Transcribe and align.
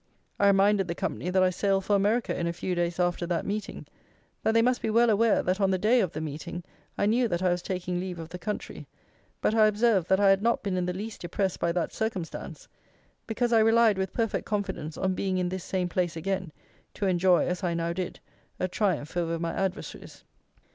I 0.39 0.47
reminded 0.47 0.87
the 0.87 0.95
company 0.95 1.29
that 1.29 1.43
I 1.43 1.51
sailed 1.51 1.85
for 1.85 1.95
America 1.95 2.35
in 2.35 2.47
a 2.47 2.53
few 2.53 2.73
days 2.73 2.99
after 2.99 3.27
that 3.27 3.45
meeting; 3.45 3.85
that 4.41 4.55
they 4.55 4.63
must 4.63 4.81
be 4.81 4.89
well 4.89 5.11
aware 5.11 5.43
that, 5.43 5.61
on 5.61 5.69
the 5.69 5.77
day 5.77 5.99
of 6.01 6.11
the 6.13 6.21
meeting, 6.21 6.63
I 6.97 7.05
knew 7.05 7.27
that 7.27 7.43
I 7.43 7.49
was 7.51 7.61
taking 7.61 7.99
leave 7.99 8.17
of 8.17 8.29
the 8.29 8.39
country, 8.39 8.87
but, 9.41 9.53
I 9.53 9.67
observed, 9.67 10.09
that 10.09 10.19
I 10.19 10.31
had 10.31 10.41
not 10.41 10.63
been 10.63 10.75
in 10.75 10.87
the 10.87 10.91
least 10.93 11.21
depressed 11.21 11.59
by 11.59 11.71
that 11.73 11.93
circumstance; 11.93 12.67
because 13.27 13.53
I 13.53 13.59
relied, 13.59 13.99
with 13.99 14.11
perfect 14.11 14.43
confidence, 14.47 14.97
on 14.97 15.13
being 15.13 15.37
in 15.37 15.49
this 15.49 15.63
same 15.63 15.87
place 15.87 16.15
again, 16.15 16.51
to 16.95 17.05
enjoy, 17.05 17.45
as 17.45 17.63
I 17.63 17.75
now 17.75 17.93
did, 17.93 18.19
a 18.59 18.67
triumph 18.67 19.15
over 19.15 19.37
my 19.37 19.53
adversaries. 19.53 20.23